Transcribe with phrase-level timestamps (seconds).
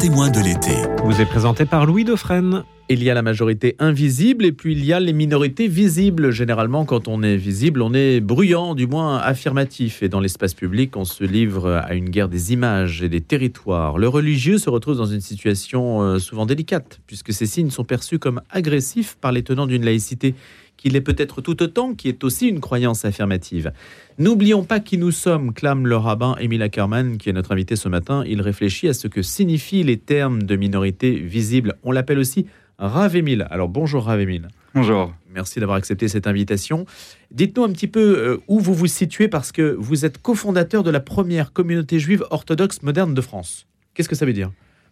[0.00, 0.72] témoin de l'été.
[1.04, 2.64] Vous est présenté par Louis Dauphren.
[2.88, 6.30] Il y a la majorité invisible et puis il y a les minorités visibles.
[6.30, 10.02] Généralement, quand on est visible, on est bruyant, du moins affirmatif.
[10.02, 13.98] Et dans l'espace public, on se livre à une guerre des images et des territoires.
[13.98, 18.18] Le religieux se retrouve dans une situation euh, souvent délicate, puisque ces signes sont perçus
[18.18, 20.34] comme agressifs par les tenants d'une laïcité
[20.80, 23.70] qu'il est peut-être tout autant, qui est aussi une croyance affirmative.
[24.18, 27.90] N'oublions pas qui nous sommes, clame le rabbin Emile Ackerman, qui est notre invité ce
[27.90, 28.24] matin.
[28.26, 31.74] Il réfléchit à ce que signifient les termes de minorité visible.
[31.82, 32.46] On l'appelle aussi
[32.78, 33.46] Rav Emile.
[33.50, 34.48] Alors bonjour Rav Emile.
[34.74, 35.12] Bonjour.
[35.34, 36.86] Merci d'avoir accepté cette invitation.
[37.30, 40.90] Dites-nous un petit peu euh, où vous vous situez parce que vous êtes cofondateur de
[40.90, 43.66] la première communauté juive orthodoxe moderne de France.
[43.92, 44.50] Qu'est-ce que ça veut dire?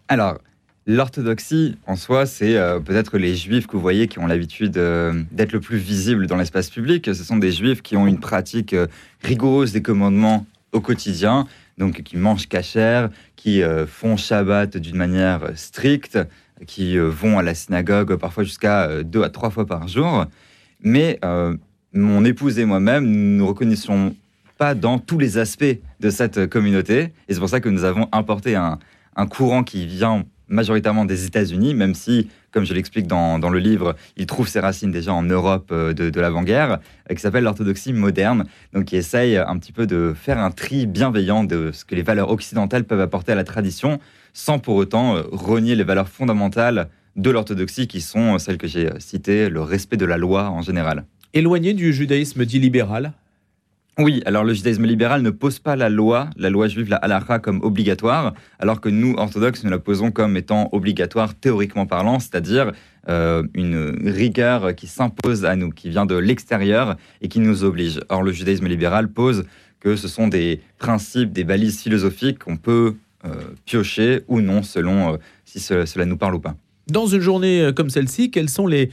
[0.09, 0.39] Alors,
[0.91, 5.23] L'orthodoxie, en soi, c'est euh, peut-être les juifs que vous voyez qui ont l'habitude euh,
[5.33, 7.05] d'être le plus visibles dans l'espace public.
[7.05, 8.87] Ce sont des juifs qui ont une pratique euh,
[9.23, 16.19] rigoureuse des commandements au quotidien, donc qui mangent cachère, qui font Shabbat d'une manière stricte,
[16.67, 20.27] qui vont à la synagogue parfois jusqu'à deux à trois fois par jour.
[20.83, 21.19] Mais
[21.95, 24.15] mon épouse et moi-même, nous ne reconnaissons
[24.59, 27.15] pas dans tous les aspects de cette communauté.
[27.29, 31.75] Et c'est pour ça que nous avons importé un courant qui vient majoritairement des États-Unis,
[31.75, 35.71] même si, comme je l'explique dans, le livre, il trouve ses racines déjà en Europe
[35.73, 36.79] euh, de, l'avant-guerre,
[37.11, 40.87] euh, qui s'appelle l'orthodoxie moderne, donc qui essaye un petit peu de faire un tri
[40.87, 43.99] bienveillant de ce que les valeurs occidentales peuvent apporter à la tradition,
[44.33, 48.91] sans pour autant euh, renier les valeurs fondamentales de l'orthodoxie, qui sont celles que j'ai
[48.99, 51.05] citées, le respect de la loi en général.
[51.35, 53.13] Éloigné du judaïsme dit libéral,
[53.99, 57.41] oui, alors le judaïsme libéral ne pose pas la loi, la loi juive, la halakha,
[57.41, 62.71] comme obligatoire, alors que nous, orthodoxes, nous la posons comme étant obligatoire théoriquement parlant, c'est-à-dire
[63.09, 67.99] euh, une rigueur qui s'impose à nous, qui vient de l'extérieur et qui nous oblige.
[68.09, 69.47] Or, le judaïsme libéral pose
[69.81, 73.31] que ce sont des principes, des balises philosophiques qu'on peut euh,
[73.65, 76.55] piocher ou non selon euh, si cela nous parle ou pas.
[76.87, 78.91] Dans une journée comme celle-ci, quelles sont les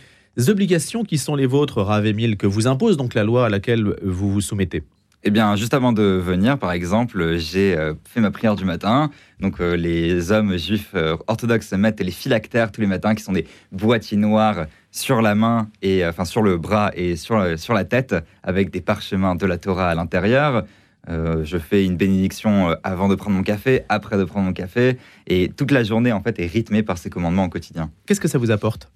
[0.47, 3.95] obligations qui sont les vôtres, Rav Emile, que vous impose donc la loi à laquelle
[4.01, 4.81] vous vous soumettez?
[5.27, 9.09] Eh bien, juste avant de venir, par exemple, j'ai euh, fait ma prière du matin.
[9.39, 13.33] Donc, euh, les hommes juifs euh, orthodoxes mettent les phylactères tous les matins, qui sont
[13.33, 17.85] des boîtiers noirs sur la main et enfin sur le bras et sur, sur la
[17.85, 20.63] tête, avec des parchemins de la Torah à l'intérieur.
[21.07, 24.97] je fais une bénédiction avant de prendre mon café, après de prendre mon café,
[25.27, 27.91] et toute la journée en fait est rythmée par ces commandements au quotidien.
[28.05, 28.89] Qu'est-ce que ça vous apporte?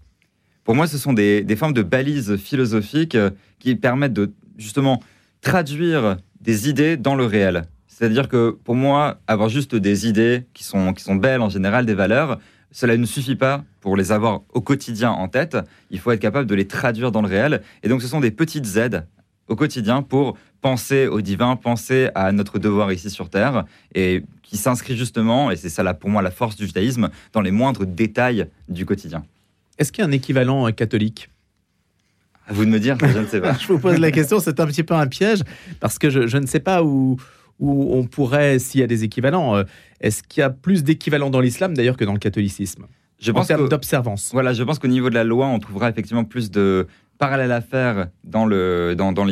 [0.64, 3.18] Pour moi, ce sont des, des formes de balises philosophiques
[3.60, 5.02] qui permettent de justement
[5.42, 7.64] traduire des idées dans le réel.
[7.88, 11.86] C'est-à-dire que pour moi, avoir juste des idées qui sont, qui sont belles en général,
[11.86, 12.40] des valeurs,
[12.72, 15.58] cela ne suffit pas pour les avoir au quotidien en tête.
[15.90, 17.62] Il faut être capable de les traduire dans le réel.
[17.84, 19.06] Et donc ce sont des petites aides
[19.48, 24.58] au quotidien pour penser au divin, penser à notre devoir ici sur Terre, et qui
[24.58, 27.86] s'inscrit justement, et c'est ça là pour moi la force du judaïsme, dans les moindres
[27.86, 29.24] détails du quotidien.
[29.78, 31.30] Est-ce qu'il y a un équivalent catholique?
[32.50, 33.54] À vous de me dire, je ne sais pas.
[33.60, 35.44] je vous pose la question, c'est un petit peu un piège,
[35.80, 37.18] parce que je, ne sais pas où,
[37.60, 39.56] où on pourrait, s'il y a des équivalents.
[39.56, 39.64] Euh,
[40.02, 42.86] est-ce qu'il y a plus d'équivalents dans l'islam d'ailleurs que dans le catholicisme?
[43.20, 44.32] Je pense En termes d'observance.
[44.34, 46.88] Voilà, je pense qu'au niveau de la loi, on trouvera effectivement plus de
[47.18, 48.96] parallèles à faire dans l'islam.
[48.96, 49.26] Dans, dans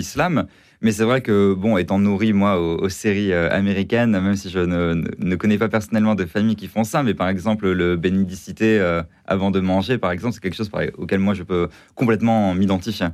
[0.81, 4.59] mais c'est vrai que, bon, étant nourri, moi, aux, séries euh, américaines, même si je
[4.59, 9.01] ne, connais pas personnellement de familles qui font ça, mais par exemple, le bénédicité euh,
[9.25, 13.07] avant de manger, par exemple, c'est quelque chose auquel moi, je peux complètement m'identifier.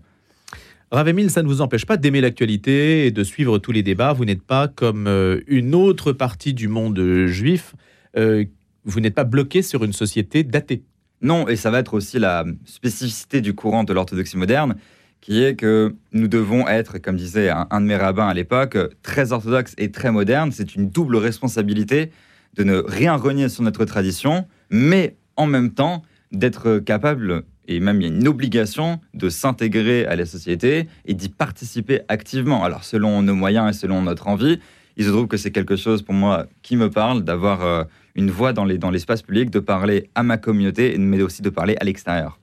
[0.91, 4.13] Ravemil, ça ne vous empêche pas d'aimer l'actualité et de suivre tous les débats.
[4.13, 7.75] Vous n'êtes pas comme euh, une autre partie du monde juif.
[8.15, 10.83] vous n'êtes pas bloqué sur une société datée.
[11.21, 14.75] Non, et ça va être aussi la spécificité du courant de l'orthodoxie moderne,
[15.23, 19.31] qui est que nous devons être, comme disait un, de mes rabbins à l'époque, très
[19.31, 20.51] orthodoxe et très moderne.
[20.51, 22.11] C'est une double responsabilité
[22.55, 26.03] de ne rien renier sur notre tradition, mais en même temps
[26.33, 31.13] d'être capable, et même il y a une obligation, de s'intégrer à la société et
[31.13, 32.65] d'y participer activement.
[32.65, 34.59] Alors selon nos moyens et selon notre envie,
[34.97, 37.85] il se trouve que c'est quelque chose pour moi qui me parle, d'avoir euh,
[38.15, 41.85] une voix dans l'espace public, de parler à ma communauté, mais aussi de parler à
[41.85, 42.41] l'extérieur.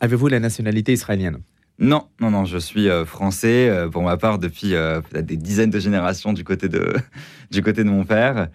[0.00, 1.38] Avez-vous la nationalité israélienne?
[1.80, 5.70] Non, non, non, je suis euh, français euh, pour ma part depuis euh, des dizaines
[5.70, 6.94] de générations du côté de,
[7.50, 8.48] du côté de mon père.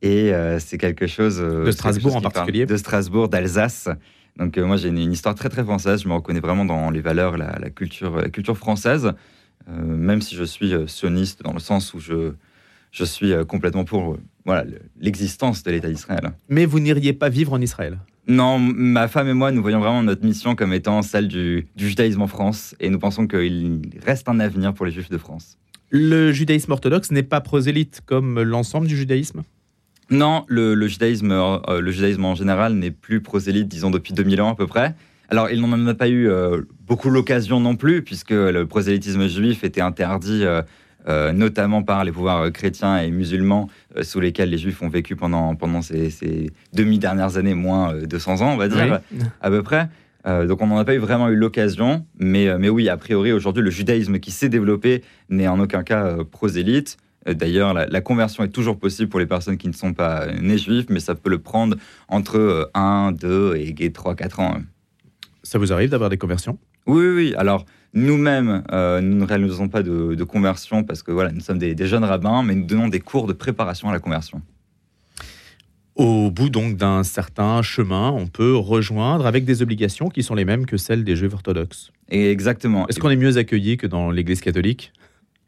[0.00, 1.38] Et c'est quelque chose.
[1.38, 3.88] de Strasbourg en particulier De Strasbourg, d'Alsace.
[4.36, 6.04] Donc moi j'ai une, histoire très très française.
[6.04, 9.12] Je me reconnais vraiment dans les valeurs, la, culture, la culture française,
[9.66, 12.30] même si je suis sioniste dans le sens où je,
[12.92, 14.64] je suis complètement pour voilà
[15.00, 16.30] l'existence de l'État d'Israël.
[16.48, 17.98] Mais vous n'iriez pas vivre en Israël?
[18.28, 22.20] Non, ma femme et moi, nous voyons vraiment notre mission comme étant celle du, judaïsme
[22.20, 25.56] en France, et nous pensons qu'il reste un avenir pour les juifs de France.
[25.90, 29.44] Le judaïsme orthodoxe n'est pas prosélyte comme l'ensemble du judaïsme?
[30.10, 34.52] Non, le, judaïsme, euh, le judaïsme en général n'est plus prosélyte, disons, depuis 2000 ans
[34.52, 34.94] à peu près.
[35.30, 39.64] Alors, il n'en a pas eu euh, beaucoup l'occasion non plus, puisque le prosélytisme juif
[39.64, 40.60] était interdit euh,
[41.32, 43.68] notamment par les pouvoirs chrétiens et musulmans
[44.02, 48.56] sous lesquels les juifs ont vécu pendant, pendant ces, demi-dernières années, moins 200 ans, on
[48.56, 49.00] va dire,
[49.40, 49.88] à peu près.
[50.26, 53.62] donc on n'en a pas eu vraiment eu l'occasion, mais, mais oui, a priori, aujourd'hui,
[53.62, 56.98] le judaïsme qui s'est développé n'est en aucun cas prosélyte.
[57.28, 60.58] Euh, d'ailleurs, la, conversion est toujours possible pour les personnes qui ne sont pas nées
[60.58, 61.76] juives, mais ça peut le prendre
[62.08, 64.58] entre 1, euh, 2 et 3, 4 ans.
[65.42, 66.58] Ça vous arrive d'avoir des conversions?
[66.86, 67.34] Oui, oui.
[67.36, 67.64] Alors,
[67.94, 72.04] nous-mêmes, euh, nous ne réalisons pas de, conversion parce que voilà, nous sommes des, jeunes
[72.04, 74.42] rabbins, mais nous donnons des cours de préparation à la conversion.
[75.94, 80.44] Au bout donc d'un certain chemin, on peut rejoindre avec des obligations qui sont les
[80.44, 81.90] mêmes que celles des juifs orthodoxes.
[82.08, 82.86] exactement.
[82.86, 84.92] Est-ce qu'on est mieux accueilli que dans l'Église catholique?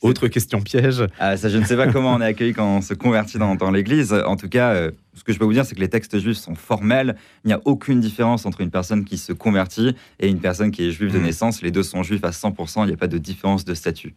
[0.02, 1.04] Autre question piège.
[1.18, 3.70] Ah, ça, je ne sais pas comment on est accueilli quand on se convertit dans,
[3.70, 4.12] l'Église.
[4.12, 6.38] En tout cas, euh, ce que je peux vous dire, c'est que les textes juifs
[6.38, 7.16] sont formels.
[7.44, 10.86] Il n'y a aucune différence entre une personne qui se convertit et une personne qui
[10.86, 11.24] est juive de hmm.
[11.24, 11.62] naissance.
[11.62, 12.84] Les deux sont juifs à 100%.
[12.84, 14.14] Il n'y a pas de différence de statut.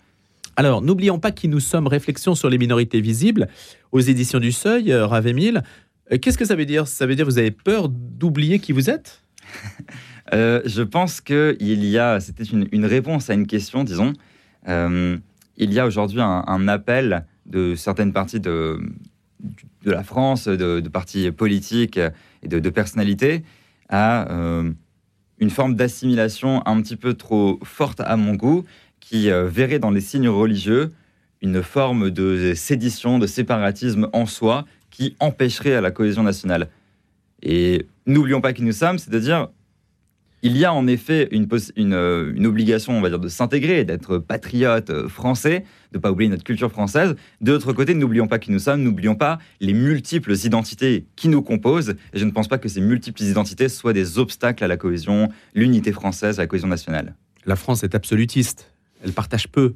[0.55, 1.87] Alors, n'oublions pas qui nous sommes.
[1.87, 3.49] Réflexion sur les minorités visibles
[3.91, 5.63] aux éditions du Seuil, euh, Ravemil.
[6.11, 6.87] Euh, qu'est-ce que ça veut dire?
[6.87, 9.21] Ça veut dire que vous avez peur d'oublier qui vous êtes?
[10.31, 12.19] Je pense qu'il y a.
[12.19, 14.13] C'était une, réponse à une question, disons
[15.57, 18.79] il y a aujourd'hui un, appel de certaines parties de,
[19.83, 21.99] la France, de, partis politiques
[22.41, 23.43] et de, personnalités
[23.89, 24.71] à euh,
[25.39, 28.63] une forme d'assimilation un petit peu trop forte à mon goût,
[28.99, 30.91] qui euh, verrait dans les signes religieux
[31.41, 36.69] une forme de sédition, de séparatisme en soi qui empêcherait à la cohésion nationale.
[37.41, 39.49] Et n'oublions pas qui nous sommes, c'est-à-dire
[40.43, 44.89] il y a en effet euh, une, obligation, on va dire, de s'intégrer, d'être patriote
[44.89, 45.63] euh, français,
[45.93, 47.15] de ne pas oublier notre culture française.
[47.39, 51.41] De l'autre côté, n'oublions pas qui nous sommes, n'oublions pas les multiples identités qui nous
[51.41, 51.95] composent.
[52.13, 55.29] Et je ne pense pas que ces multiples identités soient des obstacles à la cohésion,
[55.55, 57.15] l'unité française, à la cohésion nationale.
[57.45, 58.73] La France est absolutiste.
[59.01, 59.75] Elle partage peu.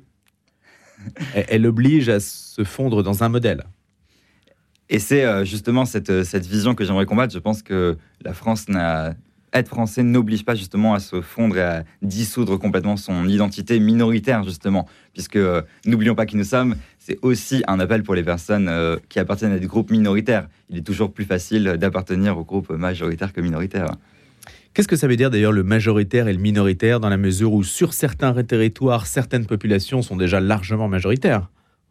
[1.33, 3.63] elle oblige à se fondre dans un modèle.
[4.89, 7.33] Et c'est euh, justement cette, cette vision que j'aimerais combattre.
[7.33, 9.15] Je pense que la France n'a
[9.59, 14.43] être français n'oblige pas justement à se fondre et à dissoudre complètement son identité minoritaire,
[14.43, 18.67] justement, puisque euh, n'oublions pas qui nous sommes, c'est aussi un appel pour les personnes
[18.67, 20.47] euh, qui appartiennent à des groupes minoritaires.
[20.69, 23.91] Il est toujours plus facile d'appartenir au groupe majoritaire que minoritaire.
[24.73, 27.63] Qu'est-ce que ça veut dire d'ailleurs le majoritaire et le minoritaire dans la mesure où
[27.63, 31.49] sur certains territoires, certaines populations sont déjà largement majoritaires?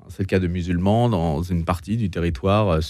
[0.08, 2.80] C'est le cas de musulmans dans une partie du territoire euh,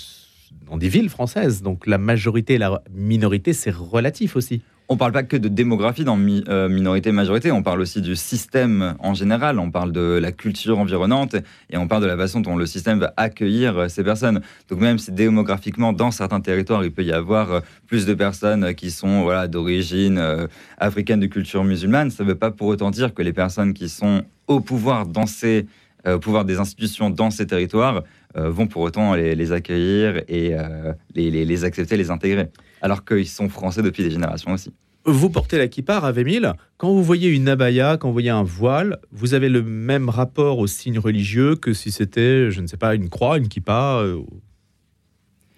[0.66, 1.62] dans des villes françaises.
[1.62, 4.62] Donc la majorité et la minorité, c'est relatif aussi.
[4.88, 8.94] On ne parle pas que de démographie dans euh, minorité-majorité, on parle aussi du système
[9.00, 11.34] en général, on parle de la culture environnante
[11.70, 14.43] et on parle de la façon dont le système va accueillir euh, ces personnes.
[14.69, 18.75] Donc même si démographiquement, dans certains territoires, il peut y avoir euh, plus de personnes
[18.76, 20.48] qui sont d'origine
[20.78, 23.88] africaine, de culture musulmane, ça ne veut pas pour autant dire que les personnes qui
[23.88, 25.66] sont au pouvoir dans ces
[26.06, 28.04] au pouvoir des institutions dans ces territoires
[28.36, 32.48] vont pour autant les, accueillir et euh, les, accepter, les intégrer,
[32.82, 34.72] alors qu'ils sont français depuis des générations aussi.
[35.04, 36.52] Vous portez la kippa à Vémil.
[36.78, 40.58] Quand vous voyez une abaya, quand vous voyez un voile, vous avez le même rapport
[40.58, 44.20] au signe religieux que si c'était, je ne sais pas, une croix, une kippa euh,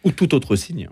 [0.05, 0.89] ou tout autre signe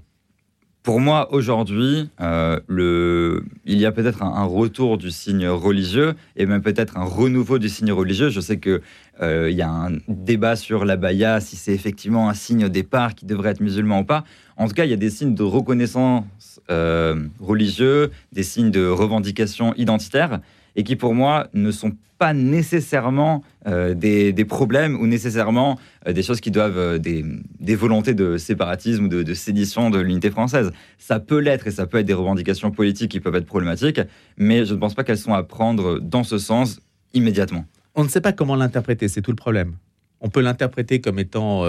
[0.87, 6.63] pour moi, aujourd'hui, euh, il y a peut-être un, retour du signe religieux et même
[6.63, 8.29] peut-être un renouveau du signe religieux.
[8.31, 8.81] Je sais qu'il
[9.21, 13.17] euh, y a un débat sur la baya, si c'est effectivement un signe au départ
[13.17, 14.23] qui devrait être musulman ou pas.
[14.57, 18.87] En tout cas, il y a des signes de reconnaissance euh, religieux, des signes de
[18.87, 20.39] revendication identitaire
[20.77, 26.23] et qui pour moi ne sont pas nécessairement euh, des, problèmes ou nécessairement euh, des
[26.23, 30.71] choses qui doivent euh, des, volontés de séparatisme ou de, sédition de l'unité française.
[30.99, 34.01] Ça peut l'être et ça peut être des revendications politiques qui peuvent être problématiques,
[34.37, 36.81] mais je ne pense pas qu'elles sont à prendre dans ce sens
[37.13, 37.65] immédiatement.
[37.95, 39.75] On ne sait pas comment l'interpréter, c'est tout le problème.
[40.21, 41.65] On peut l'interpréter comme étant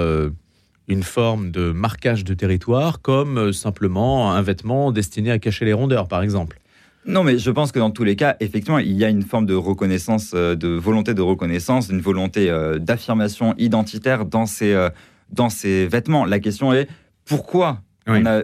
[0.87, 6.07] une forme de marquage de territoire, comme simplement un vêtement destiné à cacher les rondeurs,
[6.07, 6.59] par exemple.
[7.07, 9.45] Non, mais je pense que dans tous les cas, effectivement, il y a une forme
[9.45, 14.89] de reconnaissance, euh, de volonté de reconnaissance, une volonté euh, d'affirmation identitaire dans ces, euh,
[15.31, 16.25] dans ces vêtements.
[16.25, 16.87] La question est
[17.25, 17.79] pourquoi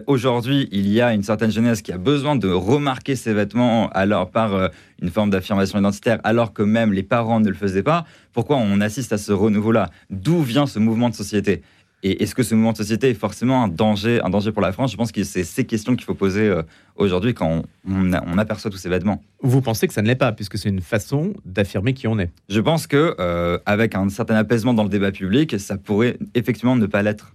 [0.06, 4.30] Aujourd'hui, il y a une certaine jeunesse qui a besoin de remarquer ses vêtements alors
[4.30, 4.68] par
[5.00, 8.04] une forme d'affirmation identitaire, alors que même les parents ne le faisaient pas?
[8.34, 9.88] Pourquoi on assiste à ce renouveau-là?
[10.10, 11.62] D'où vient ce mouvement de société?
[12.04, 14.72] Et est-ce que ce mouvement de société est forcément un danger, un danger pour la
[14.72, 14.92] France?
[14.92, 16.62] Je pense que c'est ces questions qu'il faut poser euh,
[16.96, 19.22] aujourd'hui quand on, aperçoit tous ces vêtements.
[19.40, 22.30] Vous pensez que ça ne l'est pas, puisque c'est une façon d'affirmer qui on est?
[22.50, 26.76] Je pense que euh, avec un certain apaisement dans le débat public, ça pourrait effectivement
[26.76, 27.34] ne pas l'être.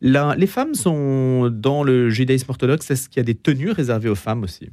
[0.00, 4.14] les femmes sont dans le judaïsme orthodoxe, est-ce qu'il y a des tenues réservées aux
[4.14, 4.70] femmes aussi?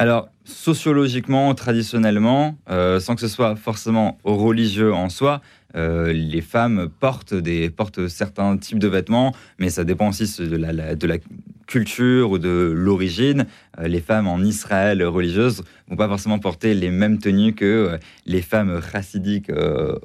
[0.00, 5.42] Alors, sociologiquement, traditionnellement, euh, sans que ce soit forcément religieux en soi,
[5.74, 10.56] euh, les femmes portent, des, portent certains types de vêtements, mais ça dépend aussi de
[10.56, 11.18] la,
[11.66, 13.46] culture ou de l'origine.
[13.80, 18.40] Euh, les femmes en Israël religieuses vont pas forcément porter les mêmes tenues que les
[18.40, 19.50] femmes chassidiques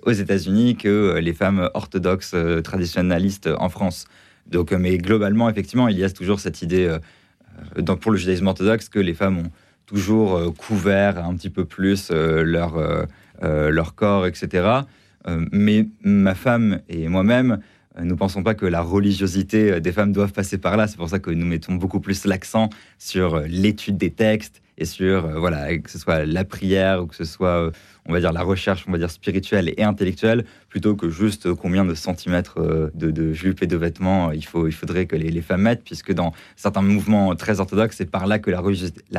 [0.01, 4.05] aux États-Unis, que les femmes orthodoxes traditionnalistes en France.
[4.47, 6.97] Donc, mais globalement, effectivement, il y a toujours cette idée
[8.01, 9.51] pour le judaïsme orthodoxe que les femmes ont
[9.85, 14.81] toujours euh, couvert un petit peu plus euh, leur, euh, leur corps, etc.
[15.51, 17.59] mais ma femme et moi-même,
[17.97, 20.87] nous ne pensons pas que la religiosité des femmes doivent passer par là.
[20.87, 25.27] C'est pour ça que nous mettons beaucoup plus l'accent sur l'étude des textes et sur,
[25.39, 27.71] voilà, que ce soit la prière ou que ce soit
[28.07, 31.85] on va dire, la recherche, on va dire, spirituelle et intellectuelle, plutôt que juste combien
[31.85, 35.15] de centimètres euh, de, de jupes et de vêtements euh, il, faut, il faudrait que
[35.15, 38.59] les, femmes mettent, puisque dans certains mouvements très orthodoxes, c'est par là que la,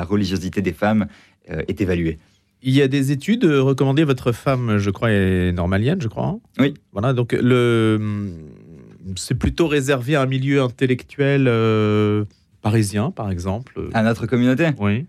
[0.02, 1.06] religiosité, des femmes
[1.50, 2.18] euh, est évaluée.
[2.62, 4.04] Il y a des études recommandées.
[4.04, 6.26] Votre femme, je crois, est normalienne, je crois.
[6.26, 6.40] Hein?
[6.58, 6.74] Oui.
[6.92, 8.30] Voilà, donc le,
[9.16, 11.44] c'est plutôt réservé à un milieu intellectuel
[12.62, 13.90] parisien, par exemple.
[13.92, 14.70] À notre communauté?
[14.78, 15.04] Oui.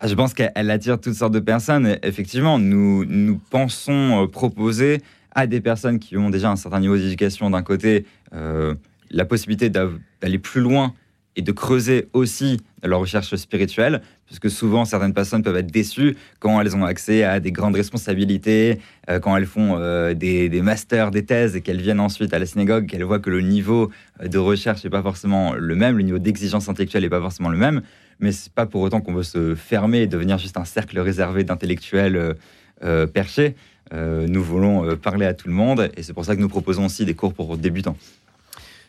[0.00, 1.98] Ah, je pense qu'elle attire toutes sortes de personnes.
[2.04, 5.02] effectivement, nous, pensons euh, proposer
[5.32, 8.74] à des personnes qui ont déjà un certain niveau d'éducation d'un côté euh,
[9.10, 10.94] la possibilité d'aller plus loin
[11.34, 16.60] et de creuser aussi leur recherche spirituelle, puisque souvent certaines personnes peuvent être déçues quand
[16.60, 18.78] elles ont accès à des grandes responsabilités,
[19.10, 19.78] euh, quand elles font
[20.14, 23.30] des, des, masters, des thèses, et qu'elles viennent ensuite à la synagogue, qu'elles voient que
[23.30, 23.90] le niveau
[24.24, 27.58] de recherche n'est pas forcément le même, le niveau d'exigence intellectuelle n'est pas forcément le
[27.58, 27.82] même
[28.20, 31.44] mais c'est pas pour autant qu'on veut se fermer et devenir juste un cercle réservé
[31.44, 32.34] d'intellectuels euh,
[32.82, 33.54] euh, perchés.
[33.92, 36.86] Euh, nous voulons parler à tout le monde et c'est pour ça que nous proposons
[36.86, 37.96] aussi des cours pour débutants.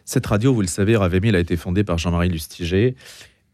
[0.05, 2.95] Cette radio, vous le savez, Ravemil a été fondée par Jean-Marie Lustiger.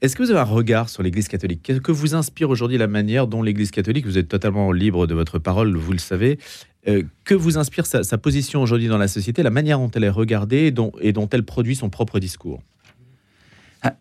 [0.01, 1.62] Est-ce que vous avez un regard sur l'Église catholique?
[1.62, 5.13] Qu'est-ce que vous inspire aujourd'hui la manière dont l'Église catholique, vous êtes totalement libre de
[5.13, 6.39] votre parole, vous le savez,
[7.24, 10.74] que vous inspire sa, position aujourd'hui dans la société, la manière dont elle est regardée
[11.01, 12.62] et dont elle produit son propre discours?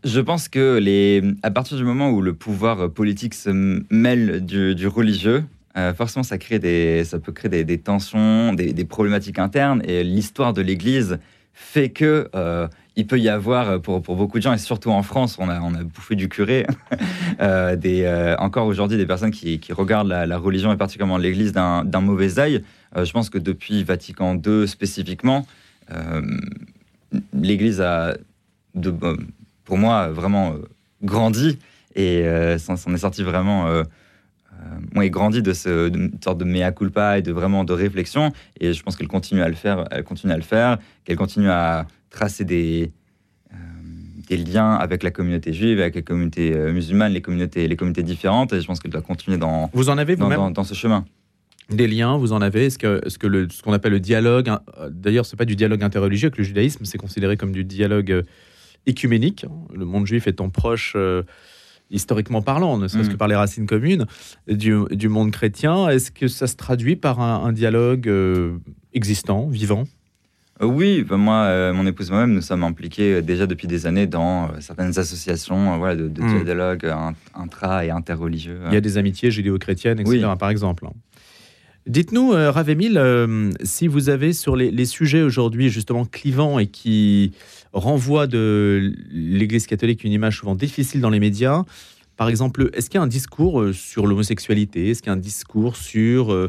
[0.05, 3.51] Je pense que les, à partir du moment où le pouvoir politique se
[3.91, 5.45] mêle du, religieux,
[5.77, 9.83] euh, forcément, ça, crée des, ça peut créer des, tensions, des, problématiques internes.
[9.85, 11.19] Et l'histoire de l'Église
[11.53, 15.03] fait que euh, il peut y avoir, pour, pour, beaucoup de gens, et surtout en
[15.03, 16.67] France, on a, on a bouffé du curé,
[17.41, 22.39] euh, des, encore aujourd'hui des personnes qui, regardent la, religion et particulièrement l'Église d'un mauvais
[22.39, 22.63] œil.
[22.97, 25.47] je pense que depuis Vatican II spécifiquement,
[27.33, 28.15] l'Église a
[28.75, 28.93] de,
[29.65, 30.59] pour moi, vraiment euh,
[31.03, 31.59] grandi
[31.95, 33.67] et euh, s'en est sorti vraiment.
[33.67, 33.83] Euh,
[34.97, 35.91] euh grandi de ce
[36.23, 38.33] sorte de mea culpa et de vraiment de réflexion.
[38.61, 39.85] Et je pense qu'elle continue à le faire.
[39.91, 40.79] Elle continue à le faire.
[41.05, 42.93] Qu'elle continue à tracer des,
[44.29, 48.53] des liens avec la communauté juive, avec les communautés musulmanes, les communautés, les communautés différentes.
[48.53, 51.05] Et je pense qu'elle doit continuer dans, vous en avez dans, dans, dans, ce chemin.
[51.71, 52.67] Des liens, vous en avez?
[52.67, 54.51] Est-ce que, ce que ce qu'on appelle le dialogue,
[54.91, 58.25] d'ailleurs, c'est pas du dialogue interreligieux avec le judaïsme, c'est considéré comme du dialogue
[58.87, 59.75] écuménique, hein.
[59.75, 61.23] le monde juif étant proche, euh,
[61.91, 63.19] historiquement parlant, ne serait-ce que mm.
[63.19, 64.07] par les racines communes,
[64.49, 65.89] du, du monde chrétien.
[65.89, 68.57] Est-ce que ça se traduit par un, dialogue euh,
[68.93, 69.85] existant, vivant?
[70.63, 74.51] Euh, oui, ben moi, mon épouse moi-même, nous sommes impliqués déjà depuis des années dans
[74.61, 76.45] certaines associations voilà, de, mm.
[76.45, 76.93] dialogue
[77.35, 78.61] intra- et interreligieux.
[78.69, 80.87] Il y a des amitiés judéo-chrétiennes, etc., par exemple.
[81.87, 83.01] Dites-nous, Ravemil,
[83.63, 87.33] si vous avez sur les, les sujets aujourd'hui justement clivants et qui
[87.75, 91.65] renvoie de l'Église catholique une image souvent difficile dans les médias.
[92.17, 94.91] Par exemple, est-ce qu'il y a un discours euh, sur l'homosexualité?
[94.91, 96.49] Est-ce qu'il y a un discours sur euh,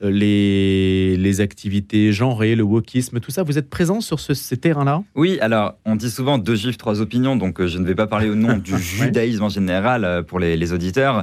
[0.00, 3.44] les, les, activités genrées, le wokisme, tout ça?
[3.44, 5.04] Vous êtes présent sur ce, ces terrains-là?
[5.14, 8.08] Oui, alors on dit souvent deux juifs, trois opinions, donc euh, je ne vais pas
[8.08, 11.22] parler au nom du judaïsme en général pour les, les auditeurs.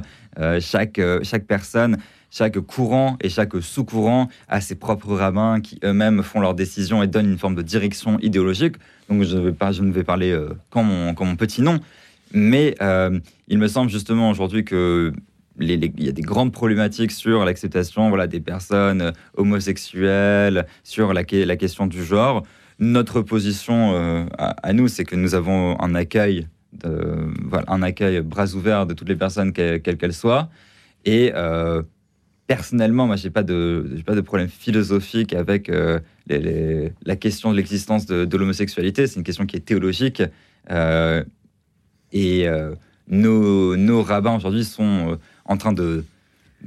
[0.60, 1.98] chaque, chaque personne
[2.32, 7.06] chaque courant et chaque sous-courant a ses propres rabbins qui eux-mêmes font leurs décisions et
[7.06, 8.76] donnent une forme de direction idéologique.
[9.10, 11.78] Donc je, vais pas, je ne vais parler euh, qu'en mon, petit nom.
[12.32, 15.12] Mais euh, il me semble justement aujourd'hui que
[15.60, 15.68] il
[16.02, 21.86] y a des grandes problématiques sur l'acceptation voilà, des personnes homosexuelles, sur la, la question
[21.86, 22.42] du genre.
[22.78, 28.22] Notre position euh, à, nous, c'est que nous avons un accueil, de, voilà, un accueil
[28.22, 30.48] bras ouverts de toutes les personnes, quelles qu'elles soient.
[31.04, 31.32] Et
[32.56, 38.04] personnellement, moi, j'ai pas de, pas de problème philosophique avec euh, la question de l'existence
[38.04, 39.06] de, l'homosexualité.
[39.06, 40.22] C'est une question qui est théologique.
[40.70, 41.24] Euh,
[42.12, 42.74] et euh,
[43.08, 45.16] nos, rabbins aujourd'hui sont
[45.46, 46.04] en train de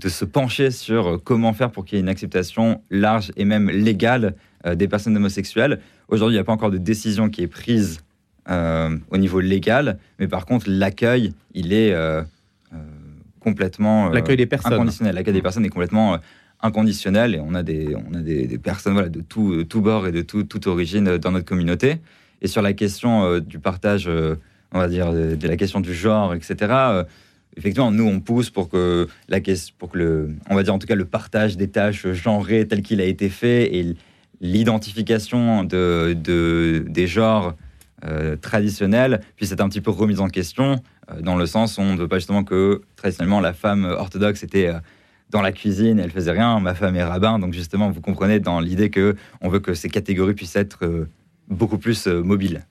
[0.03, 4.33] se pencher sur comment faire pour qu'il y ait une acceptation large et même légale
[4.65, 5.81] des personnes homosexuelles.
[6.07, 7.99] Aujourd'hui, il n'y a pas encore de décision qui est prise
[8.49, 11.93] au niveau légal, mais par contre, l'accueil, il est
[13.45, 14.73] complètement l'accueil des personnes.
[14.73, 15.15] inconditionnel.
[15.15, 16.17] L'accueil des personnes est complètement
[16.61, 20.11] inconditionnel et on a des, on a des, personnes voilà, de tout, tout bord et
[20.11, 21.97] de tout, toute origine dans notre communauté.
[22.41, 24.09] Et sur la question du partage,
[24.71, 27.03] on va dire, de, la question du genre, etc.,
[27.57, 29.39] effectivement, nous, on pousse pour que, la,
[29.77, 32.81] pour que le, on va dire en tout cas le partage des tâches genrées tel
[32.81, 33.95] qu'il a été fait et
[34.41, 37.55] l'identification de, de, des genres
[38.03, 41.81] euh, traditionnels puisse être un petit peu remise en question, euh, dans le sens où
[41.81, 44.79] on ne veut pas justement que traditionnellement la femme orthodoxe était euh,
[45.29, 48.59] dans la cuisine, elle faisait rien, ma femme est rabbin, donc justement, vous comprenez dans
[48.59, 51.07] l'idée que on veut que ces catégories puissent être
[51.49, 52.65] beaucoup plus mobiles.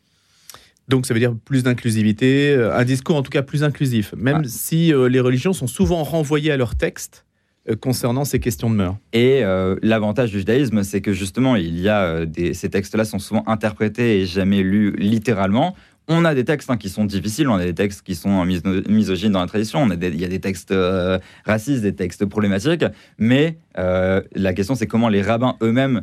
[0.86, 4.92] Donc ça veut dire plus d'inclusivité, un discours en tout cas plus inclusif, même si
[5.08, 7.33] les religions sont souvent renvoyées à leur texte euh,
[7.80, 8.96] concernant ces questions de mœurs.
[9.12, 9.42] Et
[9.82, 14.20] l'avantage du judaïsme, c'est que justement, il y a des, ces textes-là sont souvent interprétés
[14.20, 15.74] et jamais lus littéralement.
[16.06, 19.32] On a des textes hein, qui sont difficiles, on a des textes qui sont misogynes
[19.32, 20.74] dans la tradition, on a il y a des textes
[21.46, 22.84] racistes, des textes problématiques,
[23.18, 26.02] mais la question c'est comment les rabbins eux-mêmes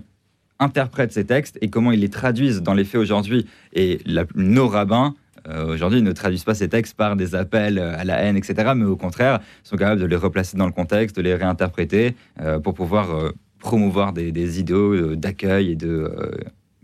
[0.61, 3.47] interprètent ces textes et comment ils les traduisent dans les faits aujourd'hui.
[3.73, 3.99] Et
[4.35, 5.15] nos rabbins,
[5.47, 8.85] euh, aujourd'hui, ne traduisent pas ces textes par des appels à la haine, etc., mais
[8.85, 12.73] au contraire, sont capables de les replacer dans le contexte, de les réinterpréter euh, pour
[12.73, 16.11] pouvoir euh, promouvoir des, idéaux d'accueil et de,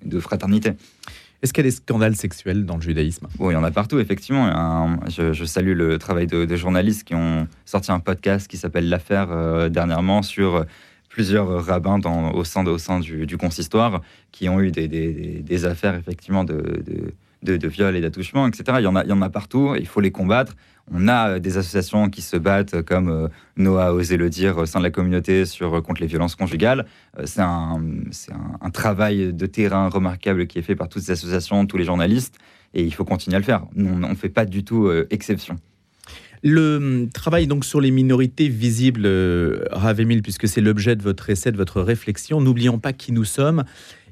[0.06, 0.74] de fraternité.
[1.42, 3.28] Est-ce qu'il y a des scandales sexuels dans le judaïsme?
[3.40, 4.98] Oui, il y en a partout, effectivement.
[5.08, 10.22] je, salue le travail de, journalistes qui ont sorti un podcast qui s'appelle L'affaire dernièrement
[10.22, 10.66] sur
[11.10, 16.44] plusieurs rabbins dans, au sein, au sein du, consistoire qui ont eu des, affaires effectivement
[16.44, 17.14] de, de,
[17.44, 18.78] de viol et d'attouchement, etc.
[18.80, 20.56] Il y, en a, partout, il faut les combattre.
[20.92, 23.28] On a euh, des associations qui se battent, comme euh,
[23.58, 26.36] Noah a osé le dire, au sein de la communauté sur, euh, contre les violences
[26.36, 26.86] conjugales.
[27.26, 27.82] c'est un,
[28.74, 32.38] travail de terrain remarquable qui est fait par toutes ces associations, tous les journalistes,
[32.74, 33.66] et il faut continuer à le faire.
[33.76, 35.58] On ne fait pas du tout exception.
[36.44, 41.30] Le hum, travail donc sur les minorités visibles, euh, Ravemil, puisque c'est l'objet de votre
[41.30, 43.64] essai, de votre réflexion, n'oublions pas qui nous sommes.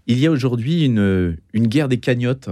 [0.08, 2.50] Il y a aujourd'hui une, une guerre des cagnottes.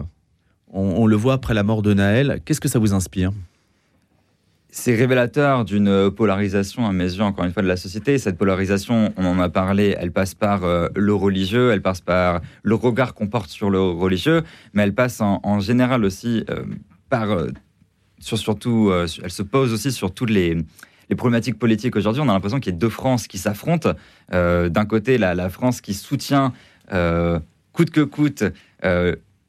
[0.76, 2.42] On, le voit après la mort de Naël.
[2.44, 3.32] Qu'est-ce que ça vous inspire
[4.76, 8.18] c'est révélateur d'une polarisation, à mes yeux, encore une fois, de la société.
[8.18, 12.42] Cette polarisation, on en a parlé, elle passe par euh, le religieux, elle passe par
[12.64, 14.42] le regard qu'on porte sur le religieux,
[14.74, 16.64] mais elle passe en, général aussi euh,
[17.08, 17.28] par
[18.20, 20.58] surtout, euh, elle se pose aussi sur toutes les,
[21.16, 22.24] problématiques politiques aujourd'hui.
[22.24, 23.94] On a l'impression qu'il y a deux France qui s'affrontent.
[24.32, 26.52] D'un côté, la, France qui soutient
[26.90, 28.44] coûte que coûte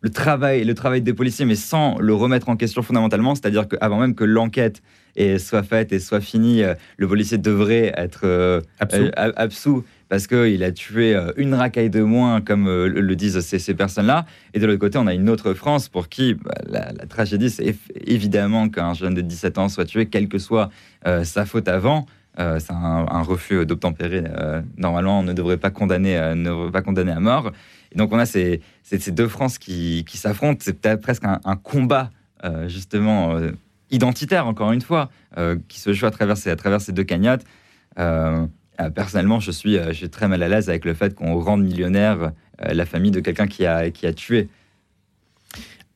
[0.05, 3.35] le travail, le travail des policiers, mais sans le remettre en question fondamentalement.
[3.35, 4.83] C'est-à-dire qu'avant même que l'enquête
[5.39, 6.63] soit faite et soit finie,
[6.99, 8.63] le policier devrait être
[9.17, 13.75] absous parce qu'il a tué euh, une racaille de moins, comme euh, le disent ces,
[13.75, 14.27] personnes-là.
[14.53, 17.75] Et de l'autre côté, on a une autre France pour qui bah, la, tragédie, c'est
[18.07, 20.71] évidemment qu'un jeune de 17 ans soit tué, quelle que soit
[21.07, 22.07] euh, sa faute avant.
[22.37, 24.23] c'est un, refus d'obtempérer.
[24.77, 27.53] normalement, on ne devrait pas condamner, ne devrait pas condamner à mort.
[27.95, 30.61] Donc, on a ces, ces, deux France qui, qui s'affrontent.
[30.63, 32.11] C'est peut-être presque un, combat,
[32.67, 33.39] justement,
[33.91, 35.11] identitaire, encore une fois,
[35.69, 37.45] qui se joue à travers ces, à travers ces deux cagnottes.
[38.81, 41.39] Euh, personnellement, je suis, euh, je suis très mal à l'aise avec le fait qu'on
[41.39, 42.33] rende millionnaire
[42.65, 44.49] euh, la famille de quelqu'un qui a, qui a tué.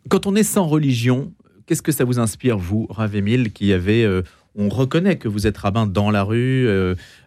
[0.08, 1.32] Quand on est sans religion,
[1.66, 4.06] qu'est-ce que ça vous inspire, vous, Ravémil, qui avait...
[4.54, 6.66] on reconnaît que vous êtes rabbin dans la rue,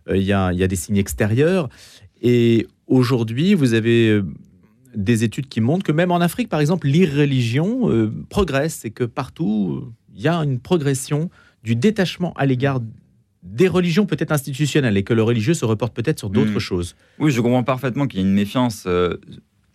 [0.10, 1.70] il y, y, a, des signes extérieurs.
[2.24, 4.20] Et aujourd'hui, vous avez
[4.96, 7.90] des études qui montrent que même en Afrique, par exemple, l'irreligion
[8.30, 11.30] progresse et que partout, il y a une progression
[11.64, 12.80] du détachement à l'égard
[13.44, 16.60] des religions peut-être institutionnelles et que le religieux se reporte peut-être sur d'autres hmm.
[16.60, 16.96] choses.
[17.20, 19.18] Oui, je comprends parfaitement qu'il y ait une méfiance, euh,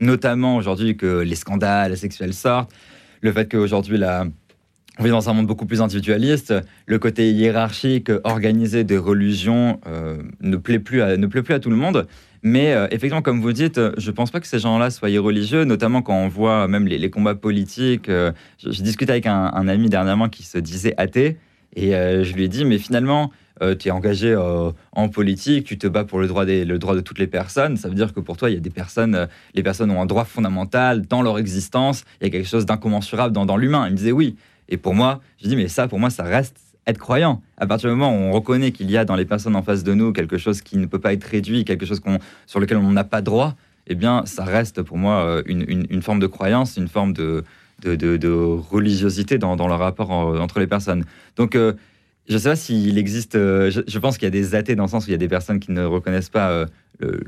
[0.01, 2.73] notamment aujourd'hui que les scandales sexuels sortent,
[3.21, 4.27] le fait qu'aujourd'hui la...
[4.99, 6.55] On vit dans un monde beaucoup plus individualiste.
[6.87, 11.61] Le côté hiérarchique, organisé des religions euh, ne, plaît plus à, ne plaît plus à
[11.61, 12.07] tout le monde.
[12.43, 15.65] Mais euh, effectivement, comme vous dites, je ne pense pas que ces gens-là soient religieux,
[15.65, 18.11] notamment quand on voit même les, combats politiques.
[18.59, 21.37] J'ai discuté avec un, ami dernièrement qui se disait athée,
[21.75, 23.31] et je lui ai dit, mais finalement,
[23.63, 26.79] euh, tu es engagé euh, en politique, tu te bats pour le droit, des, le
[26.79, 28.71] droit de toutes les personnes, ça veut dire que pour toi, il y a des
[28.71, 32.49] personnes, euh, les personnes ont un droit fondamental dans leur existence, il y a quelque
[32.49, 33.87] chose d'incommensurable dans, dans l'humain.
[33.87, 34.37] Il me disait oui.
[34.69, 37.43] Et pour moi, je dis, mais ça, pour moi, ça reste être croyant.
[37.57, 39.83] À partir du moment où on reconnaît qu'il y a dans les personnes en face
[39.83, 42.01] de nous quelque chose qui ne peut pas être réduit, quelque chose
[42.47, 43.57] sur lequel on n'a pas droit,
[43.89, 47.45] eh bien, ça reste pour moi une, une, forme de croyance, une forme de,
[48.71, 51.05] religiosité dans, le rapport entre les personnes.
[51.37, 53.35] Donc, Je ne sais pas s'il existe.
[53.35, 55.29] je, pense qu'il y a des athées dans le sens où il y a des
[55.29, 56.67] personnes qui ne reconnaissent pas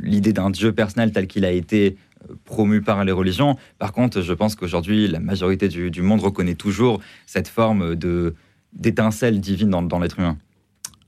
[0.01, 1.97] l'idée d'un Dieu personnel tel qu'il a été
[2.45, 3.57] promu par les religions.
[3.79, 8.35] Par contre, je pense qu'aujourd'hui, la majorité du, monde reconnaît toujours cette forme de
[8.73, 10.37] d'étincelle divine dans, l'être humain.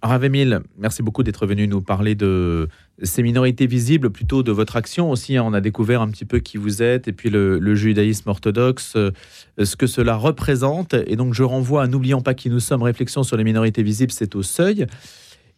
[0.02, 2.68] Ravémil, merci beaucoup d'être venu nous parler de
[3.02, 5.38] ces minorités visibles, plutôt de votre action aussi.
[5.38, 9.10] On a découvert un petit peu qui vous êtes et puis le, judaïsme orthodoxe, euh,
[9.62, 10.94] ce que cela représente.
[10.94, 14.12] Et donc je renvoie à N'oublions pas qui nous sommes, réflexion sur les minorités visibles,
[14.12, 14.86] c'est au seuil.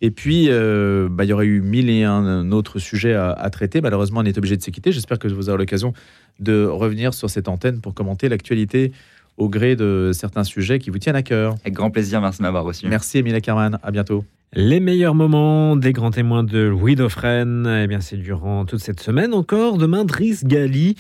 [0.05, 3.81] Et puis, euh, bah, il y aurait eu mille et un autres sujets à, traiter.
[3.81, 4.91] Malheureusement, on est obligé de se quitter.
[4.91, 5.95] J'espère que vous aurez l'occasion
[6.41, 8.91] de revenir sur cette antenne pour commenter l'actualité
[9.37, 11.55] au gré de certains sujets qui vous tiennent à cœur.
[11.63, 12.87] Avec grand plaisir, merci de m'avoir reçu.
[12.89, 14.25] Merci Emilia Carman, à bientôt.
[14.55, 19.01] Les meilleurs moments des grands témoins de Louis Dauphren, eh bien c'est durant toute cette
[19.01, 19.79] semaine encore.
[19.79, 20.97] Demain, Driss Gali,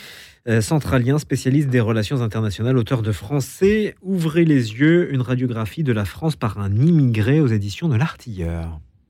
[0.48, 5.92] euh, centralien, spécialiste des relations internationales, auteur de français Ouvrez les yeux, une radiographie de
[5.92, 8.80] la France par un immigré aux éditions de l'Artilleur.